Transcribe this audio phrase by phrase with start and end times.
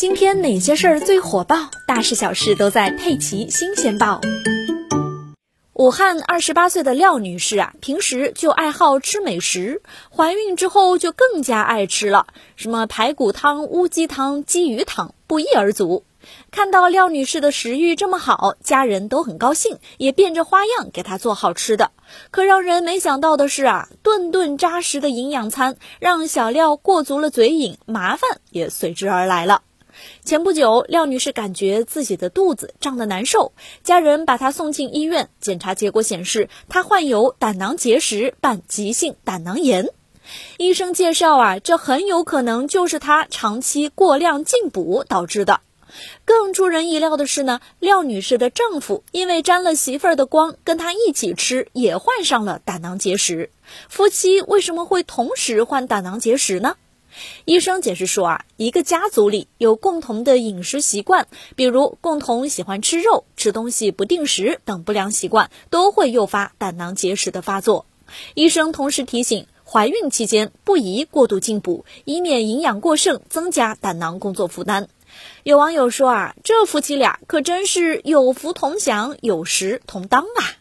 [0.00, 1.68] 今天哪些事儿最火爆？
[1.86, 4.18] 大事小事都在《佩奇新鲜报》。
[5.74, 16.06] 武汉二十八岁的廖女士啊，平时就爱好吃美食，怀孕之后就更加爱吃了，什么排骨汤、乌鸡汤、鲫鱼汤，不一而足。
[16.50, 21.90] 看到廖女士的食欲这么好，家人都很高兴，也变着花样给她做好吃的。
[22.30, 29.60] 可让人没想到的是啊，顿顿扎实的营养餐让小廖过足了嘴瘾，麻烦也随之而来了。
[30.24, 39.88] 前不久，廖女士感觉自己的肚子胀得难受，家人把她送进医院，检查结果显示她患有胆囊结石伴急性胆囊炎。
[40.58, 45.60] 医生介绍啊，这很有可能就是她长期过量进补导致的。
[46.24, 53.50] 更出人意料的是呢，廖女士的丈夫因为沾了媳妇儿的光，跟她一起吃，也患上了胆囊结石。
[53.88, 56.76] 夫妻为什么会同时患胆囊结石呢？
[57.44, 67.86] 医生解释说啊，一个家族里有共同的饮食习惯，比如共同喜欢吃肉、吃东西不定时等不良习惯，都会诱发胆囊结石的发作。
[68.34, 74.88] 医生同时提醒，怀孕期间不宜过度进补，以免营养过剩增加胆囊工作负担。
[75.42, 80.59] 有网友说啊，这夫妻俩可真是有福同享，有时同当啊。